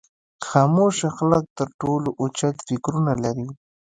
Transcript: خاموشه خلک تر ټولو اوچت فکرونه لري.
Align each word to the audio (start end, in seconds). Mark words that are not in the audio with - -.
خاموشه 0.47 1.07
خلک 1.17 1.43
تر 1.57 1.67
ټولو 1.81 2.09
اوچت 2.21 2.55
فکرونه 2.67 3.13
لري. 3.23 3.47